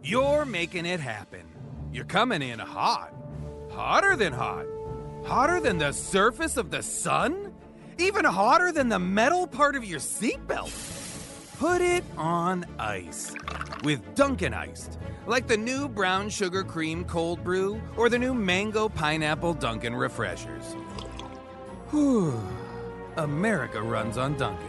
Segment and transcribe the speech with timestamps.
[0.00, 1.42] You're making it happen.
[1.92, 3.12] You're coming in hot.
[3.72, 4.64] Hotter than hot.
[5.26, 7.52] Hotter than the surface of the sun?
[7.98, 10.70] Even hotter than the metal part of your seatbelt.
[11.58, 13.34] Put it on ice
[13.82, 18.88] with Dunkin' Iced, like the new brown sugar cream cold brew or the new mango
[18.88, 20.74] pineapple Dunkin' refreshers.
[21.90, 22.40] Whew.
[23.16, 24.64] America runs on Dunkin'.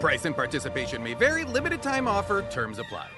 [0.00, 3.08] Price and participation may vary, limited time offer, terms apply.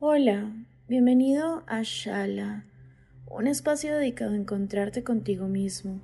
[0.00, 0.52] Hola,
[0.86, 2.64] bienvenido a Shala,
[3.28, 6.00] un espacio dedicado a encontrarte contigo mismo.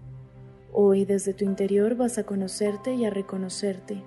[0.73, 4.03] Hoy desde tu interior vas a conocerte y a reconocerte,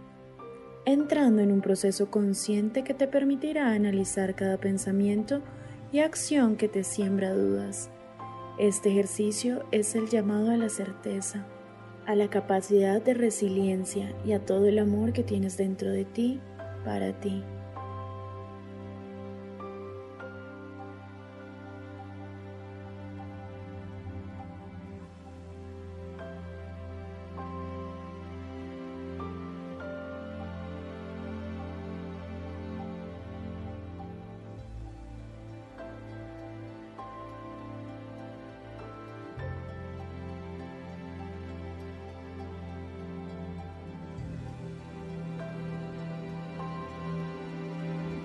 [0.83, 5.41] entrando en un proceso consciente que te permitirá analizar cada pensamiento
[5.93, 7.89] y acción que te siembra dudas.
[8.59, 11.45] Este ejercicio es el llamado a la certeza,
[12.05, 16.41] a la capacidad de resiliencia y a todo el amor que tienes dentro de ti
[16.83, 17.41] para ti.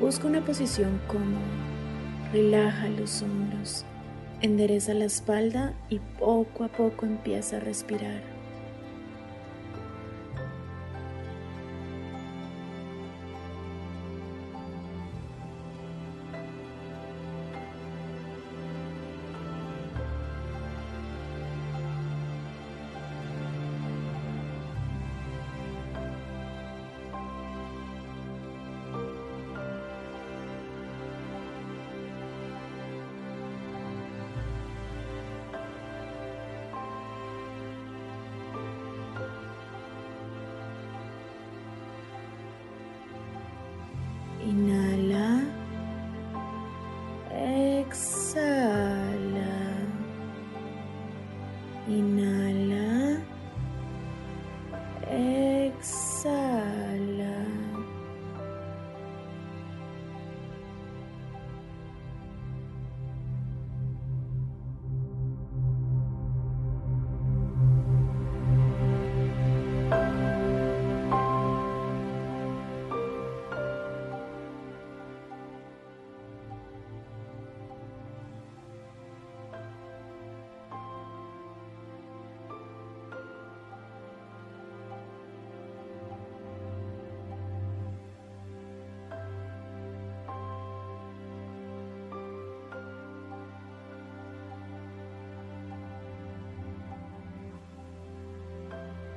[0.02, 1.38] Busca una posición cómoda.
[2.32, 3.84] Relaja los hombros.
[4.40, 8.31] Endereza la espalda y poco a poco empieza a respirar.
[47.82, 49.54] Exhala.
[51.88, 52.31] Inhala.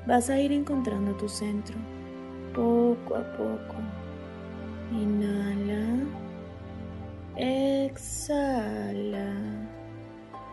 [0.07, 1.75] Vas a ir encontrando tu centro
[2.53, 3.75] poco a poco.
[4.91, 6.05] Inhala.
[7.35, 9.33] Exhala.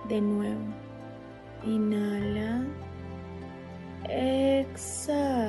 [0.08, 0.66] De nuevo.
[1.64, 2.64] Inhala.
[4.08, 5.43] Exhala.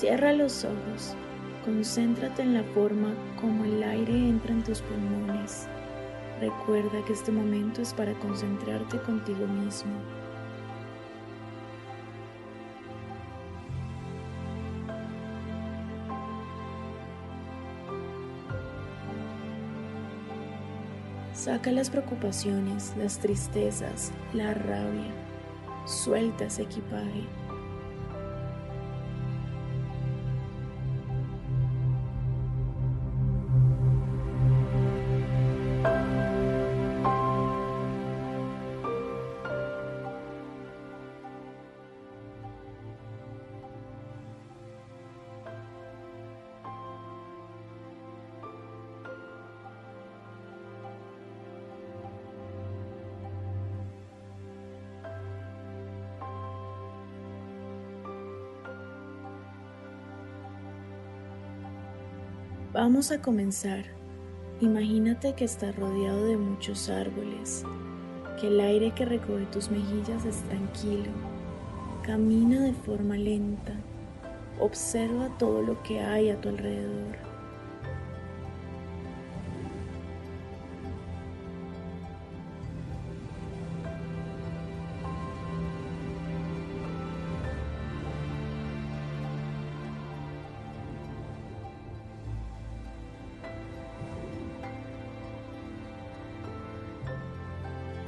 [0.00, 1.14] Cierra los ojos.
[1.62, 5.68] Concéntrate en la forma como el aire entra en tus pulmones.
[6.40, 9.92] Recuerda que este momento es para concentrarte contigo mismo.
[21.34, 25.12] Saca las preocupaciones, las tristezas, la rabia.
[25.84, 27.39] Suelta ese equipaje.
[62.82, 63.84] Vamos a comenzar.
[64.62, 67.62] Imagínate que estás rodeado de muchos árboles,
[68.40, 71.10] que el aire que recoge tus mejillas es tranquilo.
[72.02, 73.74] Camina de forma lenta.
[74.58, 77.29] Observa todo lo que hay a tu alrededor.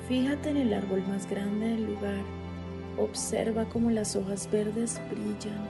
[0.09, 2.23] Fíjate en el árbol más grande del lugar.
[2.99, 5.69] Observa cómo las hojas verdes brillan.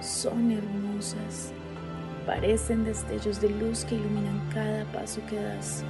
[0.00, 1.52] Son hermosas.
[2.26, 5.84] Parecen destellos de luz que iluminan cada paso que das.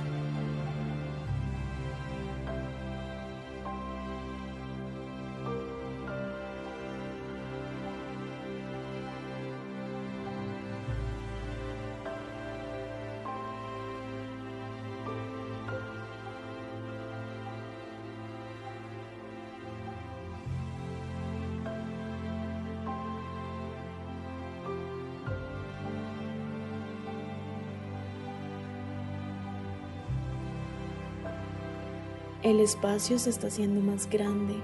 [32.42, 34.54] El espacio se está haciendo más grande,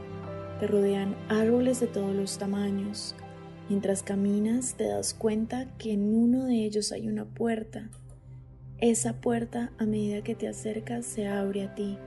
[0.59, 3.15] te rodean árboles de todos los tamaños.
[3.69, 7.89] Mientras caminas te das cuenta que en uno de ellos hay una puerta.
[8.79, 11.99] Esa puerta a medida que te acercas se abre a ti.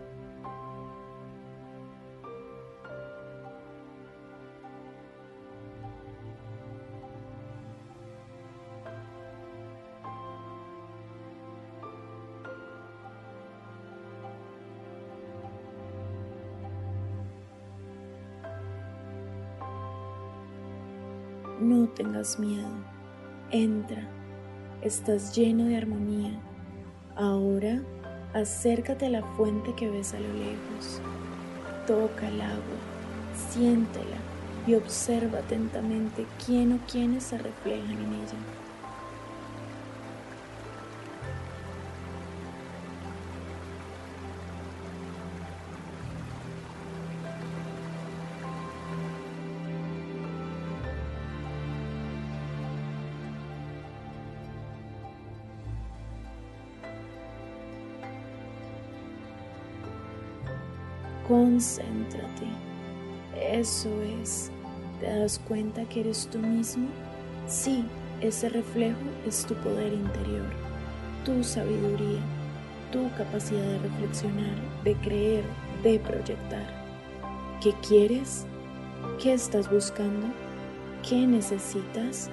[21.62, 22.72] No tengas miedo.
[23.52, 24.02] Entra.
[24.82, 26.32] Estás lleno de armonía.
[27.16, 27.84] Ahora
[28.34, 31.00] acércate a la fuente que ves a lo lejos.
[31.86, 32.80] Toca el agua,
[33.52, 34.18] siéntela
[34.66, 38.40] y observa atentamente quién o quiénes se reflejan en ella.
[61.62, 62.48] Concéntrate.
[63.40, 63.90] Eso
[64.20, 64.50] es.
[65.00, 66.88] ¿Te das cuenta que eres tú mismo?
[67.46, 67.86] Sí,
[68.20, 70.48] ese reflejo es tu poder interior,
[71.24, 72.20] tu sabiduría,
[72.92, 75.44] tu capacidad de reflexionar, de creer,
[75.84, 76.66] de proyectar.
[77.62, 78.48] ¿Qué quieres?
[79.22, 80.26] ¿Qué estás buscando?
[81.08, 82.32] ¿Qué necesitas?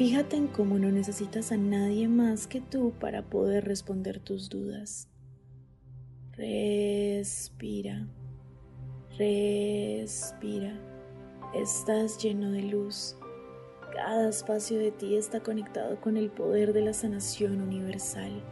[0.00, 5.10] Fíjate en cómo no necesitas a nadie más que tú para poder responder tus dudas.
[6.32, 8.08] Respira,
[9.18, 10.72] respira.
[11.54, 13.14] Estás lleno de luz.
[13.92, 18.42] Cada espacio de ti está conectado con el poder de la sanación universal.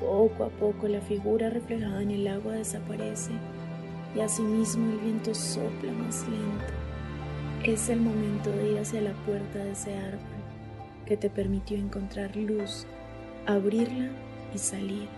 [0.00, 3.32] Poco a poco la figura reflejada en el agua desaparece
[4.14, 6.72] y asimismo el viento sopla más lento.
[7.64, 10.20] Es el momento de ir hacia la puerta de ese árbol
[11.04, 12.86] que te permitió encontrar luz,
[13.46, 14.10] abrirla
[14.54, 15.17] y salir.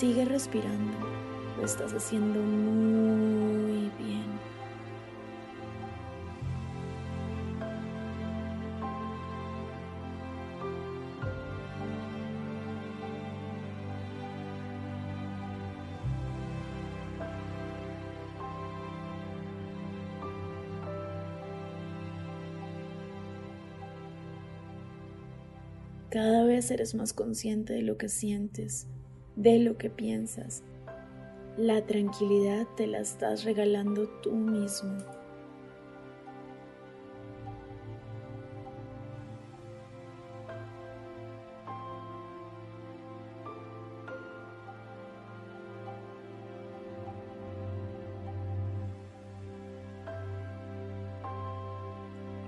[0.00, 0.96] Sigue respirando,
[1.58, 4.24] lo estás haciendo muy bien.
[26.08, 28.86] Cada vez eres más consciente de lo que sientes
[29.40, 30.62] de lo que piensas.
[31.56, 34.98] La tranquilidad te la estás regalando tú mismo.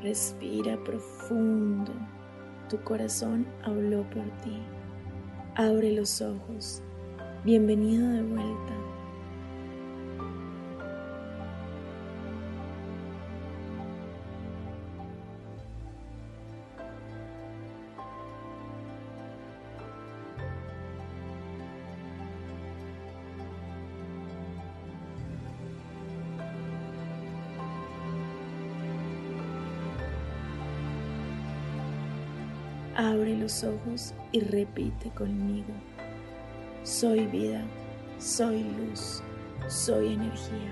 [0.02, 1.92] Respira profundo.
[2.68, 4.61] Tu corazón habló por ti.
[5.54, 6.80] Abre los ojos.
[7.44, 8.73] Bienvenido de vuelta.
[33.02, 35.75] Abre los ojos y repite conmigo.
[36.85, 37.64] Soy vida,
[38.21, 39.25] soy luz,
[39.68, 40.71] soy energía.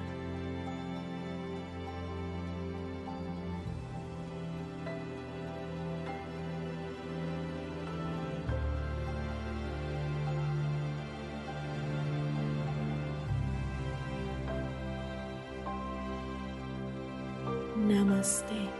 [17.88, 18.79] Namaste.